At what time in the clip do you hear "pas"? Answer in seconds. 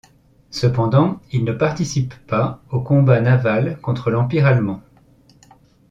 2.25-2.59